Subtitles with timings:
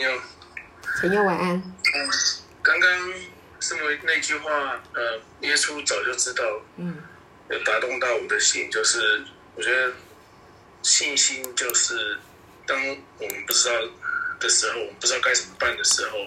[0.00, 0.20] 佑，
[1.00, 1.50] 陈佑晚安。
[1.50, 2.10] 嗯，
[2.62, 3.12] 刚刚
[3.60, 6.44] 是为那句话，呃，耶稣早就知道，
[6.76, 6.96] 嗯。
[7.50, 9.24] 有打动到我的心，就是
[9.56, 9.92] 我觉得
[10.84, 12.16] 信心就是
[12.64, 12.78] 当
[13.18, 13.74] 我们不知道
[14.38, 16.18] 的时候，我们不知道该怎么办的时候，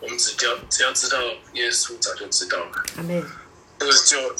[0.00, 1.18] 我们只要只要知道
[1.52, 2.56] 耶稣早就知道。
[2.56, 3.22] 了，阿妹，
[3.78, 4.34] 这个就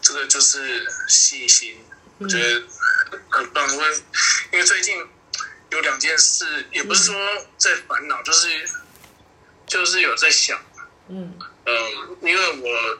[0.00, 1.84] 这个就是信心，
[2.18, 2.62] 我觉得
[3.28, 3.68] 很棒。
[3.72, 3.88] 因为
[4.52, 5.04] 因为最近
[5.70, 7.14] 有两件事，也不是说
[7.56, 8.48] 在烦恼，就是
[9.66, 10.58] 就是有在想，
[11.08, 12.98] 嗯嗯，因为我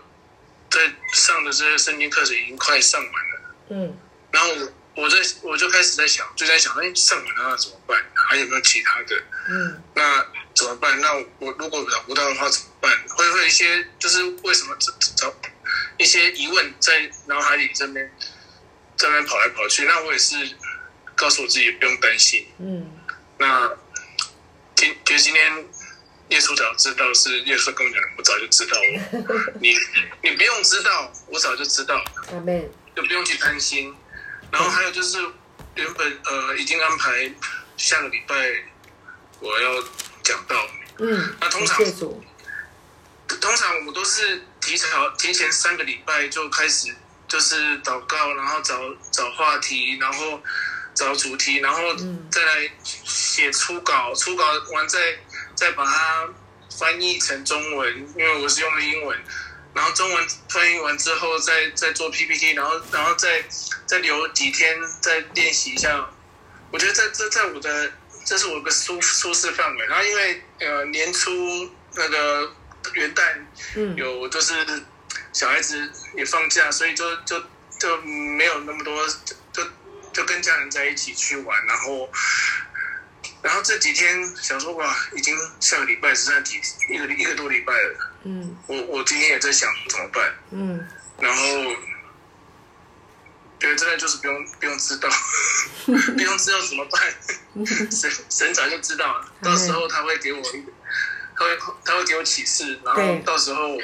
[0.71, 0.81] 在
[1.13, 3.99] 上的这些圣经课程已经快上完了，嗯
[4.33, 4.51] 然后
[4.95, 8.05] 我我在我就开始在想，就在想，哎，上完了怎么办？
[8.15, 9.23] 还有没有其他的？
[9.49, 11.01] 嗯那怎么办？
[11.01, 12.93] 那我如果找不到的话怎么办？
[13.09, 15.35] 会会一些就是为什么找找
[15.99, 18.13] 一些疑问在脑海里这边
[18.97, 19.85] 这边跑来跑去？
[19.85, 20.35] 那我也是
[21.17, 22.47] 告诉我自己不用担心。
[22.59, 22.89] 嗯
[23.39, 23.71] 那
[24.75, 25.67] 今其实今天
[26.29, 29.75] 耶稣早知道是耶稣跟我讲，我早就知道了 你
[30.23, 33.95] 你不用知道，我早就知道，阿妹，就不用去担心。
[34.51, 35.19] 然后还有就是
[35.75, 37.31] 原本呃已经安排
[37.77, 38.35] 下个礼拜
[39.41, 39.83] 我要
[40.23, 40.69] 讲到。
[40.99, 41.77] 嗯，那通常
[43.41, 46.95] 通常我们都是提早提前三个礼拜就开始，
[47.29, 48.81] 就是祷告，然后找
[49.11, 50.41] 找话题，然后
[50.97, 54.99] 找主题，然后嗯再来写初稿，初稿完再
[55.55, 56.29] 再把它
[56.77, 59.17] 翻译成中文，因为我是用的英文，
[59.75, 63.45] 然后中文翻译完之后再再做 PPT，然后然后再
[63.85, 66.11] 再留几天再练习一下。
[66.73, 67.93] 我觉得在这在我的
[68.25, 69.87] 这是我的舒舒适范围。
[69.87, 71.31] 然后因为呃年初
[71.95, 72.51] 那个
[72.95, 73.23] 元旦
[73.77, 74.67] 嗯有就是
[75.33, 77.41] 小孩子也放假，所以就就
[77.79, 79.07] 就没有那么多，
[80.17, 82.09] 就跟家人在一起去玩，然后
[83.43, 86.59] 然后这几天想说哇，已经下个礼拜只剩几
[86.89, 88.57] 一个一个多礼拜了，嗯。
[88.67, 90.89] 我我今天也在想怎么办，嗯。
[91.21, 91.43] 然后
[93.61, 95.09] 觉得真的就是不用不用知道，
[95.85, 97.03] 不用知道怎么办，
[97.93, 100.73] 神神长就知道了，到时候他会给我一个，
[101.37, 103.77] 他会他会给我启示，然后到时候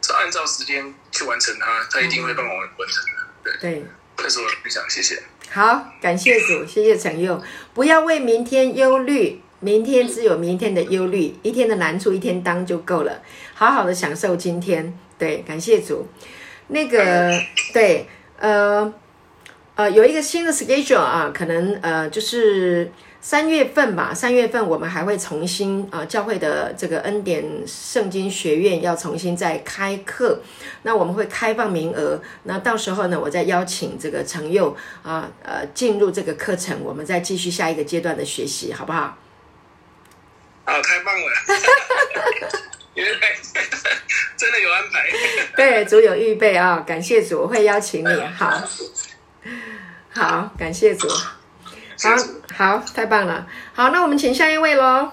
[0.00, 3.04] 照按照时间去完成它，他一定会帮我完成
[3.44, 3.52] 的。
[3.60, 3.86] 对，对。
[4.26, 5.22] 这是我的分享，谢谢。
[5.52, 7.40] 好，感谢主，谢谢陈佑。
[7.72, 13.22] 不要为明天忧虑，明天只有明天的忧虑，一天的难处一天当就够了。
[13.54, 16.08] 好好的享受今天，对，感谢主。
[16.66, 17.40] 那个，
[17.72, 18.08] 对，
[18.40, 18.92] 呃，
[19.76, 22.90] 呃，有一个新的 schedule 啊，可能呃就是
[23.28, 30.40] 三月份吧，三月份我们还会重新啊、呃，教会的这个恩典圣经学院要重新再开课，
[30.82, 39.18] 那我们会开放名额，那到时候呢，我再邀请这个程佑啊呃进入这个课程，我们再继续下一个阶段的学习，好不好？
[40.64, 41.26] 好，太棒了！
[42.94, 43.18] 原来
[44.36, 45.10] 真的有安排。
[45.56, 48.22] 对，主有预备啊、感谢主，我会邀请你。
[48.36, 48.62] 好，
[50.14, 51.08] 好，感谢主。
[52.02, 52.16] 好
[52.56, 53.46] 好，太棒了。
[53.74, 55.12] 好，那我们请下一位喽。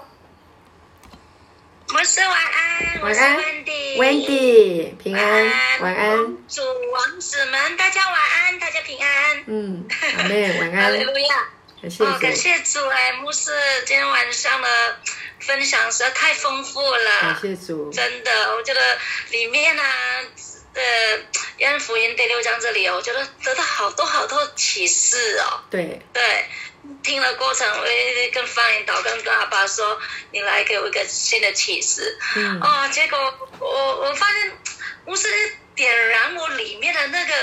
[1.88, 3.96] 牧师晚安，我是晚安 Wendy。
[3.98, 6.16] Wendy，平安，晚安。
[6.16, 6.62] 公主
[6.92, 9.44] 王子们，大家晚安，大家平安。
[9.46, 9.86] 嗯，
[10.18, 10.92] 阿妹，晚哈安。
[10.98, 11.48] 利路亚。
[11.80, 13.52] 感谢哦，感主，谢主哎，牧师
[13.86, 14.68] 今天晚上的
[15.40, 17.90] 分享实在太丰富了感了，谢主。
[17.92, 18.80] 真的，我觉得
[19.30, 19.82] 里面呢、
[20.72, 20.82] 呃，
[21.58, 25.60] 约翰福音第六章这里哦，我觉得得到好多好多启示哦。
[25.70, 26.46] 对，对，
[27.02, 30.00] 听了过程，我也跟方引导跟跟阿爸说，
[30.32, 32.18] 你来给我一个新的启示。
[32.36, 33.18] 嗯，哦，结果
[33.60, 34.52] 我我发现
[35.04, 35.28] 不是
[35.74, 37.34] 点燃我里面的那个，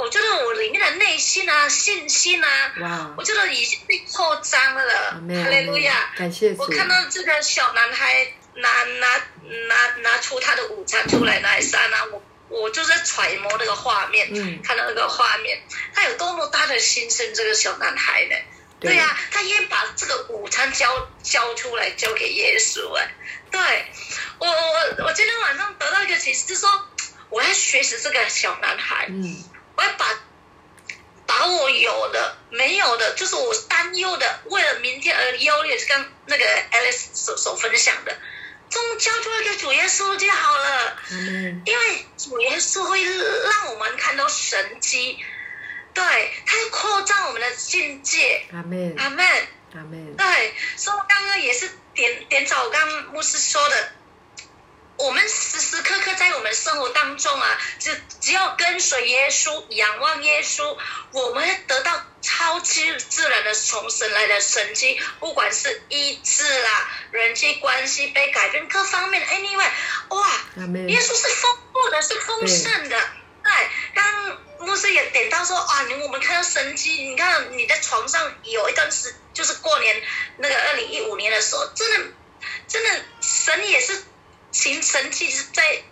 [0.00, 5.20] 我觉得我里面的内心啊、信心啊，哇，我觉得已经被扩张了。
[5.44, 6.12] 哈利路亚！
[6.16, 6.68] 感谢主我。
[6.68, 9.22] 看到这个小男孩拿拿
[9.68, 15.60] 拿拿出他的午餐出来那一刹那，我我就在揣摩那个画面，嗯看到那个画面，
[15.94, 18.36] 他有多么大的心声，这个小男孩呢？
[18.80, 18.96] 对。
[18.96, 22.92] 呀、他愿把这个午餐交交出来，交给耶稣。
[22.94, 23.14] 哎，
[23.50, 23.60] 对
[24.38, 26.88] 我我我今天晚上得到一个启示，就是说
[27.28, 29.44] 我要学习这个小男孩，嗯，
[29.76, 30.18] 我要把
[31.26, 38.18] 把我有的没有的，就是我担忧的，为了明天而忧虑，是刚那个 Alice 所所分享的，
[38.70, 40.96] 都交出来给主耶稣就好了。
[41.10, 45.18] 嗯，因为主耶稣会让我们看到神迹，
[45.94, 46.04] 对，
[46.46, 48.44] 他会扩张我们的境界。
[48.52, 49.26] 阿妹，阿门。
[49.72, 53.92] 阿妹，对，所以我刚刚也是点点着我刚刚牧师说的，
[54.96, 60.76] 我们时时刻刻在我们生活当中啊，只只要跟随耶稣，仰望耶稣，
[61.12, 69.28] 我们会得到超级自然的从神来的神迹，不管是医治啦、人际关系被改变各方面的。
[69.28, 69.70] Anyway，
[70.08, 70.28] 哇，
[70.88, 73.00] 耶稣是丰富的，是丰盛的。
[73.44, 73.52] 对，
[73.94, 80.02] 刚牧师也点到说啊，你我们看到神迹，你看你在床上有一段时，就是过年
[80.36, 82.06] 那个二零一五年的时候，真的，
[82.68, 84.04] 真的神也是
[84.52, 85.82] 行神迹是在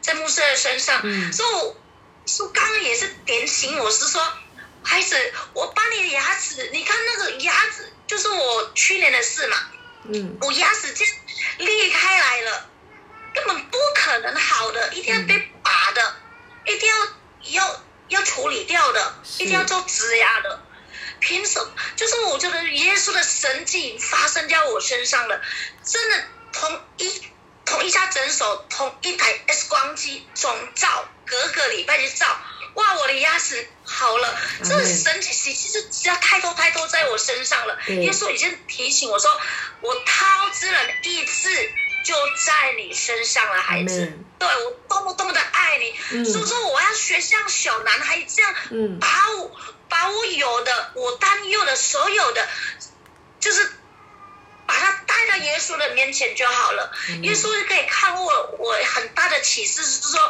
[0.00, 1.00] 在牧师的身上，
[1.32, 1.48] 所以
[2.26, 4.22] 说刚刚也是点醒我是说，
[4.82, 5.16] 孩子，
[5.54, 9.56] 我把你的牙齿，你看那个牙齿，就是我去年的事嘛，
[10.04, 11.14] 嗯，我牙齿这样
[11.58, 12.68] 裂开来了，
[13.34, 16.16] 根本不可能好的，一定要被拔的。
[16.64, 20.62] 一定要要要处理掉的，一定要做植牙的。
[21.20, 21.72] 凭什么？
[21.94, 25.40] 就是我觉得耶稣的神迹发生在我身上了，
[25.84, 27.22] 真的同一
[27.64, 32.26] 同一家诊所，同一台 X 光机总照，隔个礼拜就照，
[32.74, 37.78] 哇，我的牙齿好了，这神奇其实只要太多太多在我身上了。
[37.86, 39.30] 耶稣已经提醒我说，
[39.80, 41.72] 我超自然的意志。
[42.04, 42.14] 就
[42.46, 44.18] 在你身上了，孩子。
[44.38, 48.52] 对我多么多么的爱你，所以说我要学像小男孩这样，
[48.98, 49.50] 把我
[49.88, 52.48] 把我有的我担忧的所有的，
[53.38, 53.72] 就是
[54.66, 56.92] 把他带到耶稣的面前就好了。
[57.22, 60.20] 耶稣就可以看我，我很大的启示是说，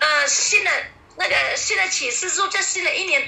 [0.00, 0.70] 呃，新的
[1.14, 3.22] 那个新的启示说，在新的一年，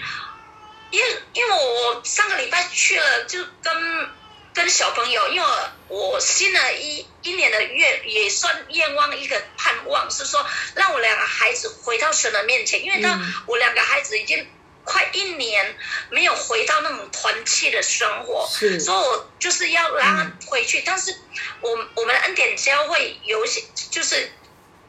[0.91, 4.11] 因为因为我上个礼拜去了，就跟。
[4.57, 5.47] 跟小朋友，因为
[5.89, 14.49] 我新的一一年的愿也算愿望一个盼望，是说让我两个孩子回到神的面前，因为他我两个孩子已经
[14.83, 15.77] 快一年
[16.09, 18.49] 没有回到那种团契的生活，
[18.81, 20.83] 所以我就是要让他回去。
[20.87, 21.15] 但是
[21.61, 24.33] 我我们的恩典教会有些就是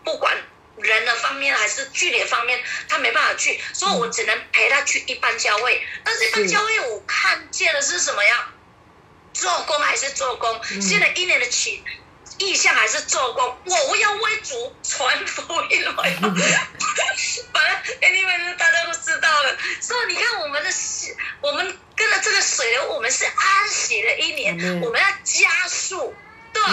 [0.06, 0.34] 不管
[0.78, 5.86] 人的方面还是距离方面，他没办法去，所以我只能陪他去一般教会。
[6.06, 8.54] 但是一般教会我看见的是什么样？
[9.40, 11.84] 做工还是做工，现在一年的起
[12.40, 13.58] 意向还是做工。
[13.66, 16.30] 我要为主传福音，我要，
[17.54, 19.58] 反正你们大家都知道了。
[19.80, 20.70] 所以你看，我们的
[21.42, 26.14] 我们跟着这个水流，我们是安息了一年，我们要加速，
[26.54, 26.64] 对，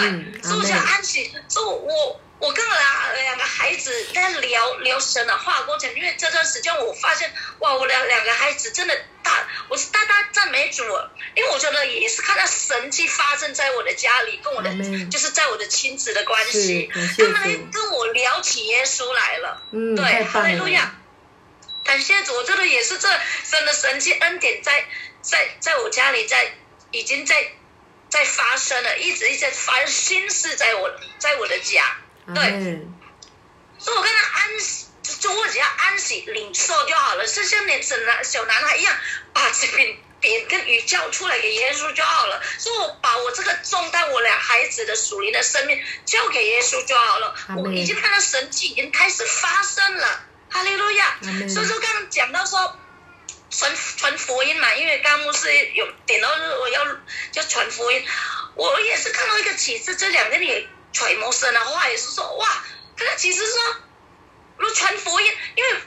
[0.43, 1.31] 所以我想安息。
[1.47, 2.21] 所以我。
[2.37, 9.05] 我跟我两两个孩子在聊聊神的话过程，因为这段时间我发现，哇，我两两个孩子真的大，
[9.69, 10.83] 我是大大赞美主，
[11.35, 14.69] 因为我觉得也是看到神迹发生在我的家里，跟我的
[15.09, 20.95] 就是在我的亲子的关系，他们跟我聊起耶稣来了，对，哈利路亚，
[21.83, 23.09] 感谢主，我觉得也是这
[23.49, 24.85] 真的神迹恩典在
[25.21, 26.53] 在在我家里在
[26.91, 27.51] 已经在
[28.09, 31.97] 在发生了，一直一直发生新事在我在我的家。
[32.33, 32.81] 对，
[33.77, 34.87] 所以我跟他安息，
[35.19, 38.95] 就我只要安息领受就好了，是像你小男小男孩一样，
[39.75, 42.41] 把这边饼跟鱼交出来给耶稣就好了。
[42.57, 47.35] 所以我把我这个重担，我俩孩子的属灵的生命交给耶稣就好了。
[47.57, 51.17] 我已经看到神迹已经开始发生了，哈利路亚。
[51.49, 52.79] 所以说刚刚讲到说
[53.49, 56.29] 传传福音嘛，因为刚牧师有点到
[56.61, 56.85] 我要
[57.31, 58.05] 就传福音，
[58.55, 60.67] 我也是看到一个启示，这两个也。
[60.95, 62.47] 揣摩神的话也是说，哇，
[62.95, 63.75] 他其实说，
[64.55, 65.81] 如传福音，因为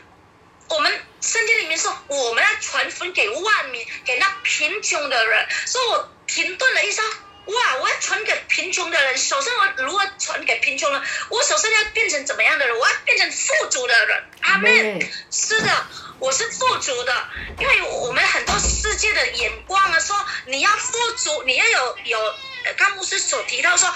[0.70, 5.46] 我们圣经里面说，我们要传福音给万民，给那贫穷的人。
[5.66, 9.16] 所以我停顿了一下，哇，我要传给贫穷的人。
[9.16, 11.02] 首先，我如何传给贫穷人？
[11.30, 12.78] 我首先要变成怎么样的人？
[12.78, 14.24] 我要变成富足的人。
[14.42, 15.10] 阿门。
[15.30, 15.86] 是的，
[16.18, 22.34] 我是富足的，因为我们很多世界的眼光啊，说你要富足，你要有有。
[22.76, 23.88] 刚牧师所提到说，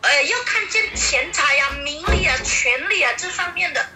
[0.00, 3.86] 呃，要看见钱财啊、名利啊、权利啊这方面的，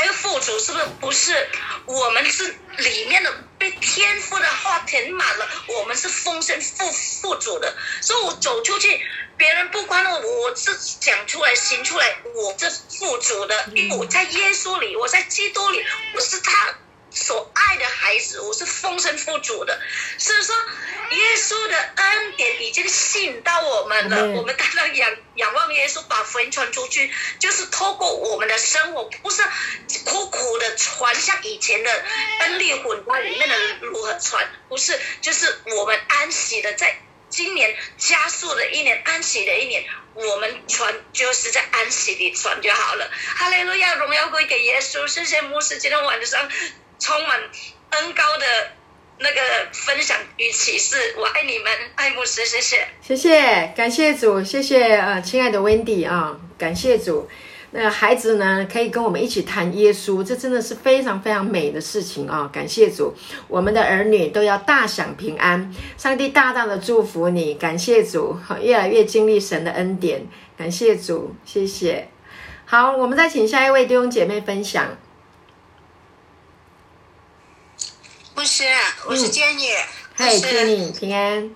[0.00, 0.86] 还有富足，是不是？
[0.98, 1.48] 不是，
[1.84, 7.76] 我们是里面的被天赋的话填满了，我们是丰盛富富足的。
[8.00, 8.98] 所以我走出去，
[9.36, 16.78] 别人不管我，我是讲出来、行出来，我是富足的，因为我在耶稣里，我在基督里，我是他。
[17.10, 19.80] 所爱的孩子，我是丰盛富足的，
[20.16, 20.54] 所以说
[21.10, 24.30] 耶稣的恩典已经吸引到我们了。
[24.38, 29.42] 我们当然仰仰望耶稣，把福音传出去，就是透过我们的生活，不是
[30.04, 32.04] 苦苦的传，像以前的
[32.40, 36.96] 恩利混在里面的如何传，不是，就是我们安息的，在
[37.28, 43.10] 今年加速的一年，安息的一年，我们传就是在安息里传就好了。
[43.36, 45.08] 哈利路亚，荣耀归给耶稣。
[45.08, 46.48] 谢谢牧师，今天晚上。
[47.00, 47.40] 充满
[47.90, 48.44] 恩高的
[49.18, 49.40] 那个
[49.72, 57.28] 分享与启示，我爱你们，爱慕斯，谢谢，谢谢，感谢主，谢谢呃，亲爱的 Wendy 啊，感谢主，
[57.72, 62.48] 那孩子呢，可以跟我们一起谈耶稣，这真的是非常非常美的事情啊！
[62.52, 63.14] 感谢主，
[63.48, 70.26] 我们的儿女都要大享平安，上帝大大的祝福你，感谢主，越来越经历神的恩典，
[70.56, 72.08] 感谢主，谢谢。
[72.64, 74.96] 好，我们再请下一位弟兄姐妹分享。
[78.40, 78.64] 牧师，
[79.04, 79.68] 我是 Jenny，
[80.14, 81.50] 嗨，Jenny，平安。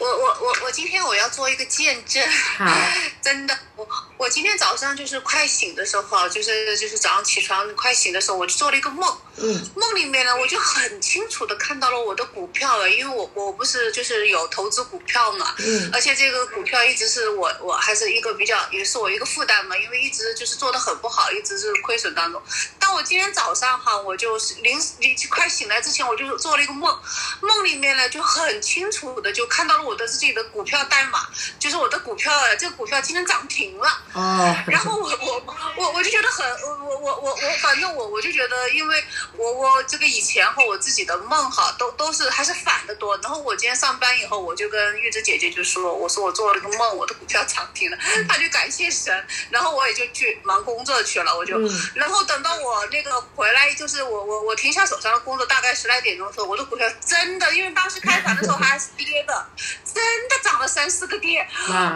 [0.00, 2.20] 我我我我今天我要做一个见证，
[3.22, 22.42] 真的，我我今天早上就是快醒的时候，就是就是早上起床快醒的时候，我就做了一个梦，嗯，梦里面呢，我就很清楚的看到了我的股票了，因为我我不是就是有投资股票嘛，嗯，而且这个股票一直是我我还是一个比较也是我一个负担嘛，因为一直就是做的很不好，一直是亏损当中。
[22.80, 26.98] 但我今天早上哈，我就是临临快醒来之前，我就做了一个梦，
[27.40, 29.32] 梦里面呢就很清楚的。
[29.32, 31.28] 就看到了我的自己的股票代码，
[31.60, 33.86] 就是我的股票，这个股票今天涨停了。
[34.14, 34.56] 哦。
[34.66, 39.04] 然后我我我我就觉得很，我我我我我，反正我我就觉得，因为
[39.36, 43.16] 我我这个以前和我自己的梦哈，都都是还是反的多。
[43.18, 47.98] 然后我今天上班以后，我就跟玉芝姐姐就说，我说我做了个梦，我的股票涨停了，
[48.28, 49.26] 她就感谢神。
[49.50, 51.58] 然后我也就去忙工作去了，我就。
[51.94, 59.06] 然后等到我那个回来，就是我我我停下手上的工作，大概十来点钟的时候，我的股票真的，因为当时开盘的时候还是跌。
[59.26, 59.46] 的
[59.84, 61.46] 真的涨了三四个点，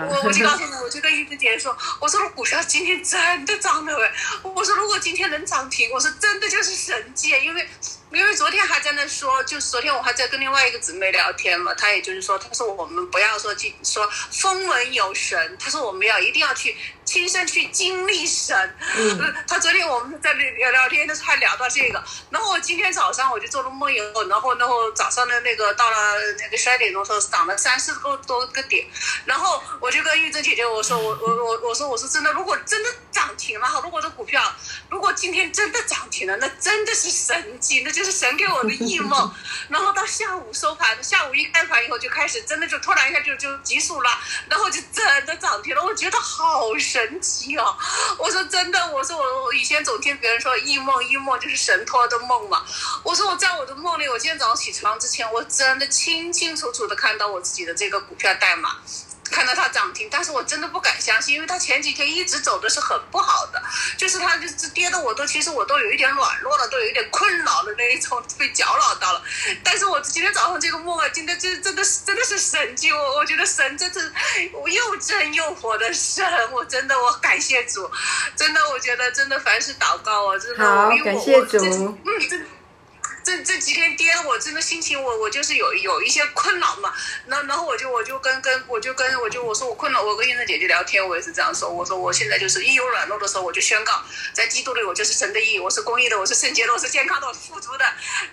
[0.08, 4.10] 我我就告诉你，我就跟玉芝姐说，我说我股票今天真的涨了喂，
[4.42, 7.68] 我说如果今天能涨停，我说真的就是神迹，因为。
[8.12, 18.76] 因为昨天还在那说，就是昨天我还在跟另外一个姊妹聊天嘛，她也就是说，她说我们不要说去说风闻有神，她说我们要一定要去亲身去经历神。
[18.96, 25.96] 嗯，他昨天我们在聊聊天的时候还聊到这个，然后我今天早上我就做了梦以后，然后然后早上的那个到了
[26.38, 28.86] 那个十二点钟时候涨了三四个多个点，
[29.24, 34.54] 然后我就跟玉珍姐姐我说我我我我说我说真的，如果真的涨停了哈，如果这股票
[34.90, 38.02] 如果今天真的涨停了，那真的是神迹，那就。
[38.02, 39.32] 是神给我的异梦，
[39.70, 44.18] 然后到下午收盘，下午一开盘以后就开始真的就突然一下就就急速拉，
[44.48, 47.74] 然后就真的涨停了，我觉得好神奇哦！
[48.18, 52.62] 我说真的，我说我我以前总听别人说异梦异梦就是神托的梦嘛，
[53.02, 58.76] 我说我在我的梦里，我今天早上起床之前，我真的清清楚楚的看到我自己的这个股票代码。
[59.32, 63.60] 看到它涨停，但是我真的不敢相信，因为它前几天一直走的是很不好的，
[63.96, 69.22] 就是它就是跌的，我都其实我都有一点软弱了，都有一点困扰的那一种，被搅扰到了。
[69.64, 74.12] 但是我今天早上这个梦啊，今天这真的是真的是神迹，我我觉得神真是
[74.68, 77.90] 又真又活的神，我真的我感谢主，
[78.36, 82.46] 真的我觉得真的凡是祷告啊，真的好感谢主，嗯，真。
[83.32, 86.92] 这这几天跌了，我真的心情我我就是有有一些困扰嘛，
[87.26, 94.02] 那然后我就我就跟跟我就跟我就我说我困扰，我跟燕子姐姐聊天，我也是这样说，我说我现在就是一有软弱的时候，我就宣告，
[94.34, 97.84] 在基督里我就是神的义，我是公义的，我是圣洁的，我是健康的，我是富足的，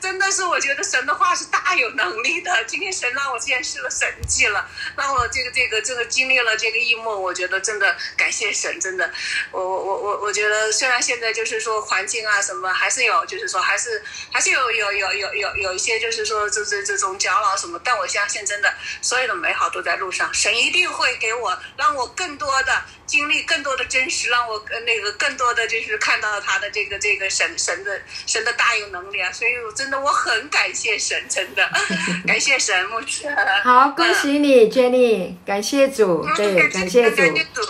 [0.02, 2.64] 真的是我觉得神的话是大有能力的。
[2.66, 9.10] 今天神让我见识了神迹了，让我这个这个这个经历了这个异梦，我觉得真的感谢神，真的，
[9.52, 14.04] 我我我我我觉得虽然现在就是说环境啊什么还是有，就是说还是
[14.34, 14.60] 还是有。
[14.80, 29.32] 有有有有有一些就是说就是这种搅扰什么，但我相信真的所有的美好都在路上，神一定会给我让我更多的经历更多的真实，让我那个更多的就是看到他的这个这个神神的神的大有能力啊！
[29.32, 31.70] 所以我真的我很感谢神，真的
[32.28, 33.28] 感谢神，牧师。
[33.64, 37.16] 好，恭喜你，Jenny，感谢主，对，感谢主，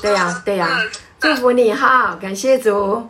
[0.01, 0.85] 对呀对呀，
[1.19, 3.09] 祝福你哈，感谢主。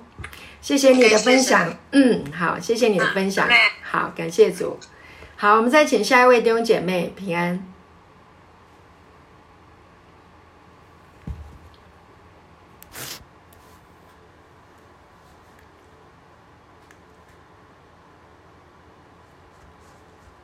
[0.62, 3.48] 谢谢你的分享，嗯，好，谢谢你的分享，
[3.82, 4.78] 好，感谢主，
[5.36, 7.66] 好，我们再请下一位弟兄姐妹平安，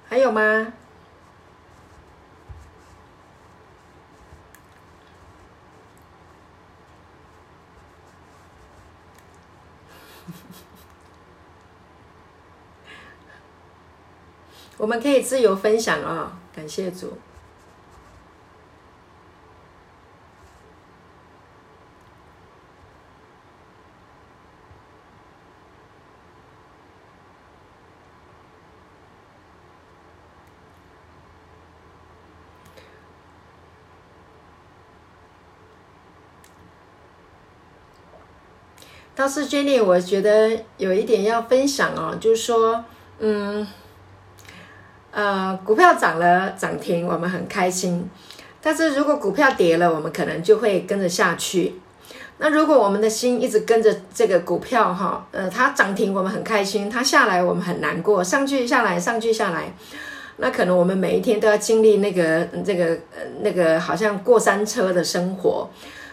[0.09, 0.73] 还有吗？
[14.77, 17.13] 我们可以自由分享哦，感谢主。
[39.15, 42.83] 倒是 Jenny，我觉得有一点要分享哦，就是说，
[43.19, 43.65] 嗯。
[45.15, 48.09] 呃，股票涨了涨停，我们很开心。
[48.61, 51.75] 但是如果股票跌了，我们可能就会跟着下去。
[52.37, 59.73] 那如果我们的心一直跟着这个股票哈，呃，它涨停我们很开心，它下来我们很难过，上去下来上去下来，
[60.35, 65.69] 那可能我们每一天都要经历那个这个呃那个好像过山车的生活。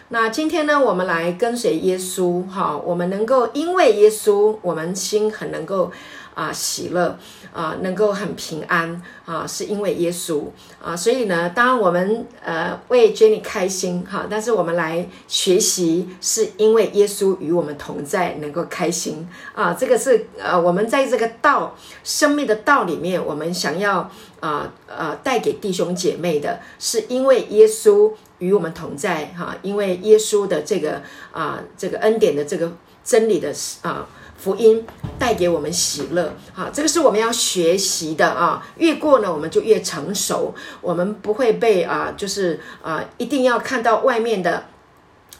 [0.07, 5.91] 那今天呢，我们来跟随耶稣哈，我们能够因为耶稣，我们心很能够。
[6.33, 7.17] 啊，喜乐
[7.53, 10.45] 啊，能够很平安啊，是因为耶稣
[10.81, 24.09] 啊，所以呢，当我们呃为 Jenny 开心哈，但是我们来学习，是因为耶稣与我们同在，能够开心啊，这个是呃我们在这个道生命的道里面，我们想要
[24.39, 32.71] 啊呃带给弟兄姐妹的，是因为耶稣与我们同在哈，因为耶稣的这个啊这个恩典的这个
[33.03, 34.07] 真理的啊。
[34.43, 34.85] 福音
[35.17, 38.61] 带给我们喜乐，好，这个是我们要学习的啊。
[38.75, 44.65] 越过呢，我们就越成熟，我们不会被啊，就是啊，一定要看到外面的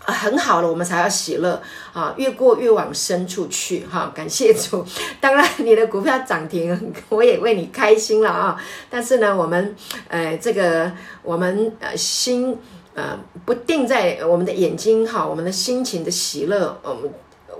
[0.05, 2.13] 啊很好了，我们才要喜乐啊。
[2.15, 4.85] 越过越往深处去，哈，感谢主。
[5.19, 8.55] 当然，你的股票涨停，我也为你开心了啊。
[8.89, 9.75] 但是呢，我们
[10.07, 10.89] 呃，这个
[11.23, 12.57] 我们呃心
[12.93, 17.13] 呃不定在我们的眼睛哈，我们的心情的喜乐，我们。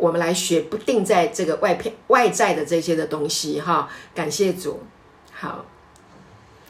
[0.03, 3.89] 我们来学，不定在这个外片外在的这些的东西哈。
[4.13, 4.83] 感谢主，
[5.31, 5.65] 好。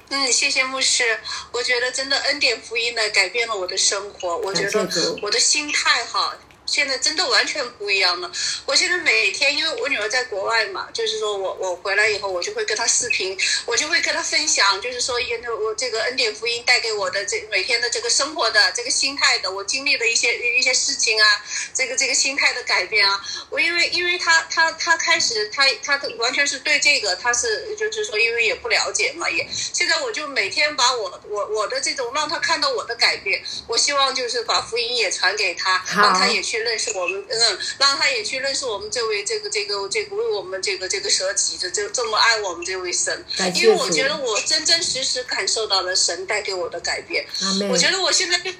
[0.09, 1.03] 嗯，谢谢牧师。
[1.51, 4.37] 我觉得真的恩典福音呢，改变了我的生活。
[4.37, 6.37] 我觉得我的心态哈。
[6.65, 8.31] 现在真的完全不一样了。
[8.65, 23.19] 我现在每天，因为我女儿在国外嘛，就是说我我回来以后，我就会跟她视频，我就会跟她分享，就是说，因为我这个恩典福音带给我的这每天的这个生活的这个心态的，我经历的一些一些事情啊，这个这个心态的改变啊。
[23.49, 36.52] 我因为因为她她她开始她她完全是对这个，她是就是说，因为也不了解嘛，也现在我就每天把我我我的这种让她看到我的改变，我希望就是把福音也传给她，让她也去。
[36.53, 47.25] 去认识我们，嗯，让他也去认识我们这位这个这个这个为我们这个这个舍己的这这么爱我们这位神，因为我觉得我真真实实感受到了神带给我的改变。
[47.71, 48.51] 我觉得我现在就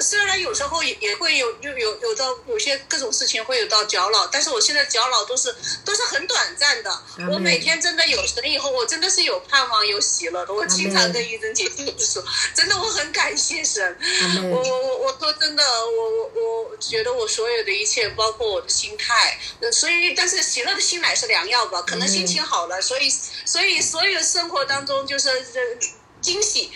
[0.00, 6.90] 虽然有时候也也会有有有有到有些各种事情会有到脚老，但是我现在脚老都是都是很短暂的。
[7.30, 10.52] 我每天真的有神以后，我真的是有盼望有喜乐的。
[10.52, 12.24] 我经常跟玉珍姐姐说，
[12.56, 13.96] 真的我很感谢神。
[14.50, 17.19] 我我我我说真的，我我我觉得我。
[17.20, 19.38] 我所有的一切，包括我的心态，
[19.70, 21.82] 所以，但是喜乐的心乃是良药吧？
[21.82, 23.10] 可能心情好了，所以，
[23.44, 25.28] 所以，所有生活当中就是
[26.22, 26.70] 惊喜。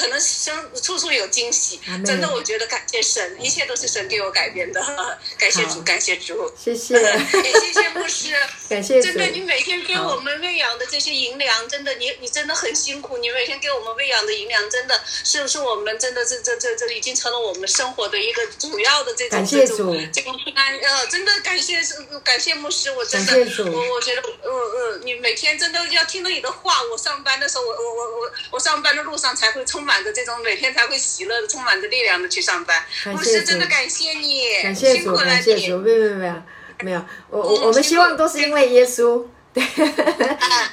[0.00, 4.80] 可能生处处有惊喜，真的，我觉得感谢神，一切都是神给我改变的，
[5.36, 6.94] 感谢主，感谢主，谢谢，
[7.44, 8.34] 也谢谢牧师，
[8.70, 21.78] 感谢真的，你每天给我们喂养的这些银粮，真的，你你真的很辛苦，你每天给我们喂养的银粮，真的是是我们真的这这这这已经成了我们生活的一个主要的这种这种这种平安，呃，真的感谢
[22.24, 23.34] 感谢牧师，我真的，
[23.70, 29.80] 我我觉得，嗯嗯，你每天真的要听到你的话，我上班的时候，我我我我我上班的路上才会充。
[29.80, 32.80] 充满着这种每天才会喜乐的，充满着力量的去上班。
[33.06, 35.78] 牧师真的感谢你，感谢主，感谢主。
[35.78, 36.34] 没有没有没有
[36.82, 39.26] 没有，我我我们希望都是因为耶稣。
[39.52, 39.60] 对，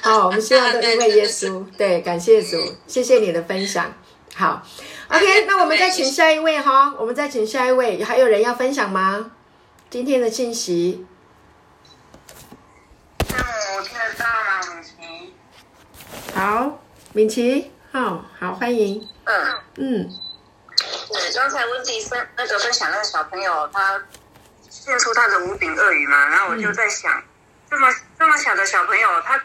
[0.02, 1.64] 好，我们希望都因为耶稣。
[1.76, 3.92] 对，感谢主，谢谢你的分享。
[4.36, 4.62] 好
[5.08, 9.32] ，OK，那我们再请下一位哈，我们再请下一位，还有人要分享吗？
[9.90, 11.04] 今天的信息。
[13.30, 13.36] 嗯，
[13.76, 15.34] 我听得到吗，敏琪？
[16.32, 16.80] 好，
[17.14, 17.72] 敏琪。
[18.00, 19.08] 好好欢迎。
[19.24, 20.08] 嗯嗯，
[21.08, 24.00] 对，刚才温迪分那个分享那个小朋友，他
[24.70, 27.20] 献出他的五饼鳄鱼嘛，然后我就在想，
[27.68, 29.42] 这么这么小的小朋友，他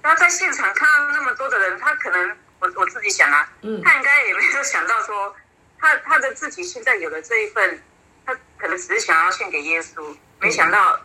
[0.00, 5.34] 他在现场看到那么多的人，他可能我我自己想啊，嗯，他应该也没有想到说，
[5.80, 7.82] 他他的自己现在有了这一份，
[8.24, 11.00] 他可能只是想要献给耶稣，没想到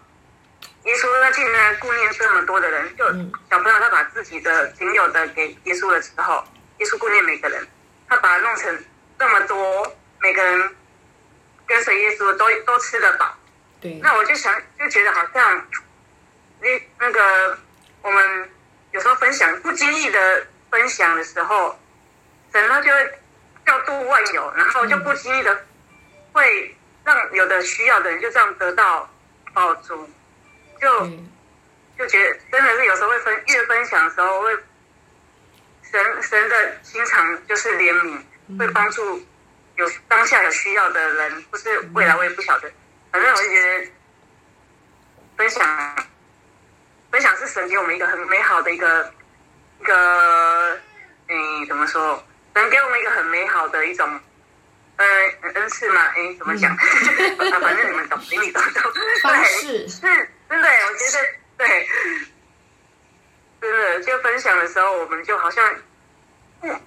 [0.83, 3.07] 耶稣他竟然顾念这么多的人，就
[3.49, 6.43] 小朋友他把自己的仅有的给耶稣了之后。
[6.81, 7.67] 耶稣顾念每个人，
[8.09, 8.83] 他把它弄成
[9.19, 10.75] 这么多，每个人
[11.67, 13.37] 跟随耶稣都都吃得饱。
[13.79, 13.99] 对。
[14.01, 15.67] 那我就想，就觉得好像，
[16.59, 16.67] 那
[16.97, 17.59] 那个
[18.01, 18.49] 我们
[18.93, 21.79] 有时候分享不经意的分享的时候，
[22.51, 23.19] 神他就会
[23.63, 25.63] 调度万有，然后就不经意的
[26.33, 29.07] 会让有的需要的人就这样得到
[29.53, 30.09] 保足，
[30.81, 31.07] 就
[31.95, 34.57] 就觉得真的是有时候会分越分享的时候会。
[35.91, 39.21] 神神的心肠就是怜悯，会帮助
[39.75, 42.71] 有当下有需要的人，不是未来我也不晓得。
[43.11, 43.91] 反正我就觉得
[45.35, 46.07] 分享
[47.11, 49.13] 分享是神给我们一个很美好的一个
[49.81, 50.79] 一个，
[51.27, 52.23] 嗯，怎么说？
[52.55, 54.19] 神给我们一个很美好的一种，
[54.95, 55.05] 呃
[55.55, 56.73] 恩赐嘛，哎，怎么讲？
[57.59, 58.93] 反正你们懂，你们懂懂。
[59.23, 61.17] 方式是真的，我觉得
[61.57, 61.89] 对，
[63.61, 65.75] 真的就分享的时候，我们就好像，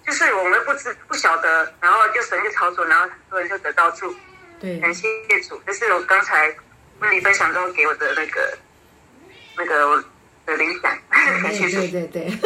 [0.04, 4.14] 就是我们不知不晓得，然后就神就操作，然后很多人就得到助。
[4.60, 5.08] 对，感谢
[5.48, 6.54] 主，这是我刚才
[6.98, 8.58] 问你分享中给我的那个
[9.56, 10.04] 那个
[10.46, 10.98] 的灵感。
[11.10, 12.38] 感谢主，对对对，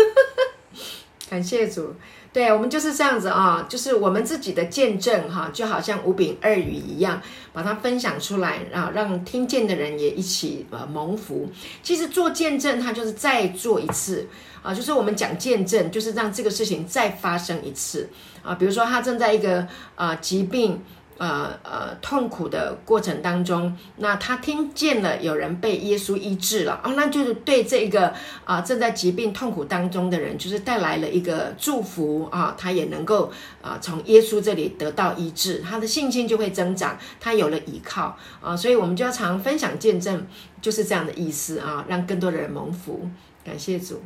[1.30, 1.98] 感谢主。
[2.38, 7.20] 对，我们就是这样子啊，就是我们自己的见证哈，就好像五饼二鱼一样，
[7.52, 11.48] 把它分享出来啊，让听见的人也一起呃蒙福。
[11.82, 14.28] 其实做见证，它就是再做一次
[14.62, 18.08] 啊，就是我们讲见证，就是让这个事情再发生一次
[18.44, 18.54] 啊。
[18.54, 20.80] 比如说他正在一个啊疾病。
[21.18, 40.26] 呃呃，痛苦的过程当中，那他听见了有人被耶稣医治了啊，那就是对这个啊正在疾病痛苦当中的人，就是带来了一个祝福啊，他也能够啊从耶稣这里得到医治，他的信心就会增长，他有了依靠啊，所以我们就要常分享见证，
[40.62, 43.08] 就是这样的意思啊，让更多的人蒙福，
[43.44, 44.00] 感谢主，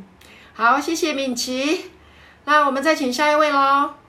[0.53, 1.91] 好，谢谢敏琪，
[2.45, 4.02] 那我们再请下一位喽。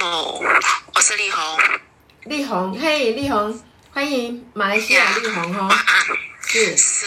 [0.00, 0.42] 哦，
[0.94, 1.58] 我是丽红。
[2.24, 5.74] 丽红，嘿，丽红，欢迎马来西亚丽红哦。
[6.46, 7.06] 是是，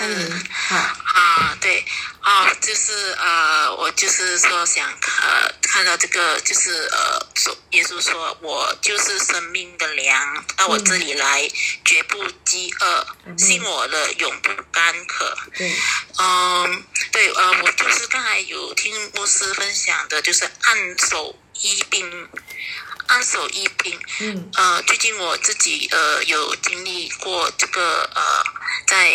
[0.52, 0.78] 好。
[0.78, 1.86] 啊，对。
[2.22, 11.50] 啊，就是呃，我就是说想呃，看到这个就是呃，说耶稣说我就是生命的粮，到我这里来
[11.86, 15.38] 绝不饥饿，信我的永不干渴。
[15.58, 15.74] 对，
[16.20, 22.30] 嗯，对，呃，我就是刚才有听牧师分享的，就是按手医病。
[23.12, 28.22] 安守医病，嗯，呃，最近我自己呃有经历过这个呃
[28.86, 29.10] 在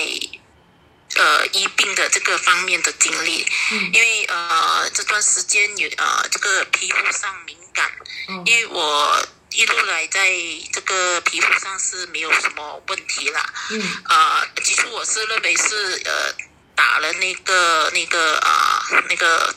[1.14, 7.88] 呃医病的这个方面的经历，嗯，因为呃这段时间有呃这个皮肤上敏感，
[8.30, 10.28] 嗯，因为我一路来在
[10.72, 16.34] 这个皮肤上是没有什么问题啦，嗯，啊，起初我是认为是呃
[16.74, 19.54] 打了那个那个啊那个。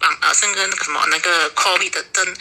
[0.00, 2.36] 啊啊，生个那个什么那个 COVID 的症，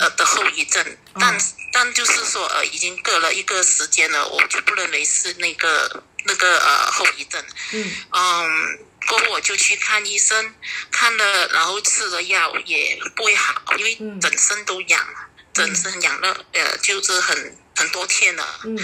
[0.00, 0.84] 呃的后遗症，
[1.18, 1.38] 但
[1.72, 7.40] 但就是说呃已经隔了一个时间了，我就不认为是那个那个呃后遗症。
[7.72, 10.54] 嗯嗯，过后我就去看医生，
[10.90, 15.06] 看了然后吃了药也不会好，因为整身都痒，
[15.52, 18.60] 整身痒了呃就是很很多天了。
[18.64, 18.76] 嗯，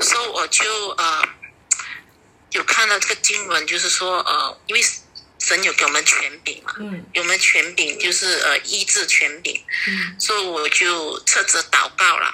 [0.00, 1.26] 所以我就呃
[2.50, 4.84] 有看到这个经文，就是说呃因为。
[5.44, 6.72] 神有给我们权柄嘛？
[6.78, 7.98] 嗯，有没有权柄？
[7.98, 9.60] 就是呃医治权柄。
[9.88, 12.32] 嗯，所以我就侧着祷告了，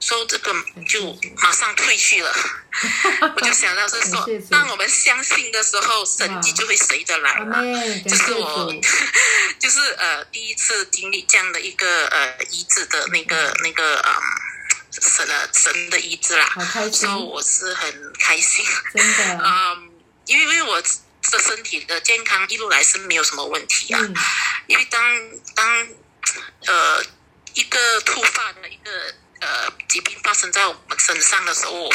[0.00, 0.52] 说这个
[0.88, 2.34] 就马上退去了。
[3.36, 7.62] 我就想到是说，当我们相信的时候，神迹就会随着来了。
[8.02, 8.74] 就是我，
[9.60, 14.12] 就是呃第一次经历这样的一个呃医治的那个那个呃
[14.90, 16.52] 神的神的医治啦。
[16.92, 18.64] 所以我是很开心。
[18.92, 19.40] 真的。
[19.44, 19.90] 嗯，
[20.26, 20.82] 因为因为我。
[21.22, 24.00] 这身体的健康一路来是没有什么问题啊，
[24.66, 25.00] 因为当
[25.54, 25.88] 当
[26.66, 27.02] 呃
[27.54, 28.90] 一个突发的一个
[29.40, 31.88] 呃疾病发生在我们身上的时候，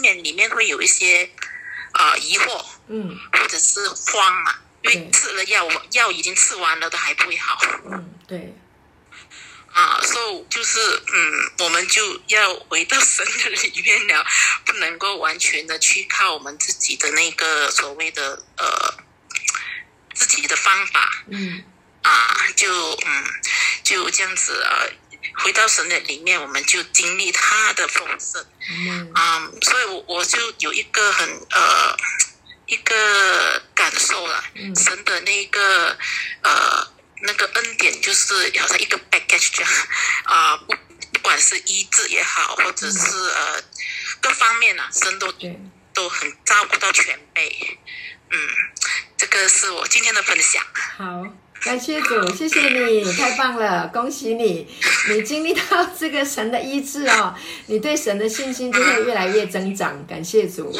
[0.00, 1.30] 面里面会有一些
[1.92, 7.60] 啊疑惑，嗯，或者是慌嘛，因为吃了药，药已经吃完了都还不会好，
[7.90, 8.54] 嗯，对。
[9.72, 14.26] 啊，所以就是嗯，我们就要回到神的里面了，
[14.66, 18.94] 不能够完全的去靠我们自己的那个所谓的呃
[20.12, 21.62] 自己的方法，嗯，
[22.02, 23.24] 啊，就嗯
[23.84, 24.82] 就这样子啊，
[25.38, 31.96] 回到神的里面，我们就经历他的丰盛，嗯，啊，所以我我就有一个很呃
[32.66, 34.42] 一个感受了，
[34.74, 35.96] 神的那个
[36.42, 36.90] 呃。
[37.22, 37.46] 那个
[37.80, 39.72] 恩典就是好像一个 package 这样
[40.24, 40.74] 啊，不
[41.12, 43.62] 不管是医治也好，或者是呃
[44.20, 45.32] 各方面啊，神都
[45.94, 47.78] 都很照顾到全辈。
[48.30, 48.38] 嗯，
[49.16, 50.62] 这个是我今天的分享。
[50.98, 51.26] 好，
[51.62, 54.68] 感谢主，谢谢你，太棒了，恭喜你，
[55.08, 57.34] 你经历到这个神的医治哦，
[57.66, 60.06] 你对神的信心就会越来越增长。
[60.06, 60.70] 感谢主，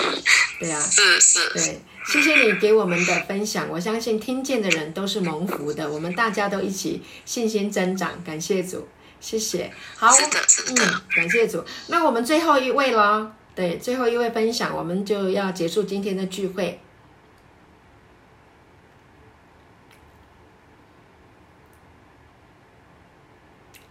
[0.61, 1.81] 对啊，是是，对。
[2.07, 8.89] 谢谢你给我们的分享，我相信听见的人都是蒙福的，我们大家都一起信心增长，感谢主，
[9.21, 9.71] 谢谢。
[9.97, 10.77] 好，嗯，
[11.15, 11.65] 感谢主。
[11.89, 16.81] 那我们最后一位了，对，最后一位分享，我们就要结束今天的聚会。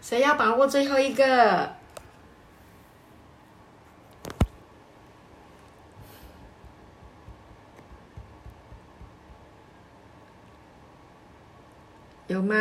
[0.02, 1.79] 谁要把握最后一个？
[12.40, 12.56] 有吗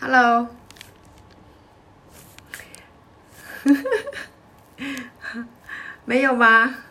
[0.00, 0.48] ？Hello，
[6.04, 6.89] 没有吗？